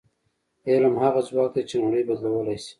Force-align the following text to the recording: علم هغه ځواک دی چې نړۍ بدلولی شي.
علم 0.69 0.93
هغه 1.03 1.21
ځواک 1.27 1.49
دی 1.55 1.63
چې 1.69 1.75
نړۍ 1.83 2.03
بدلولی 2.07 2.57
شي. 2.63 2.69